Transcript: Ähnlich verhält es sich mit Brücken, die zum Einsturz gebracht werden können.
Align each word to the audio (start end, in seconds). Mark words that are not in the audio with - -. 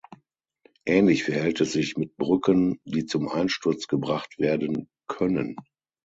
Ähnlich 0.87 1.25
verhält 1.25 1.61
es 1.61 1.73
sich 1.73 1.95
mit 1.95 2.17
Brücken, 2.17 2.79
die 2.85 3.05
zum 3.05 3.29
Einsturz 3.29 3.85
gebracht 3.85 4.39
werden 4.39 4.89
können. 5.07 5.55